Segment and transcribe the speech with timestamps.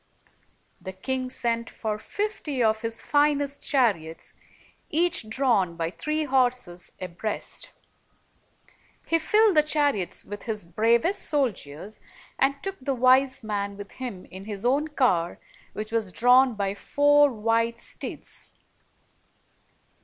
[0.81, 4.33] The king sent for fifty of his finest chariots,
[4.89, 7.71] each drawn by three horses abreast.
[9.05, 11.99] He filled the chariots with his bravest soldiers,
[12.39, 15.37] and took the wise man with him in his own car,
[15.73, 18.53] which was drawn by four white steeds.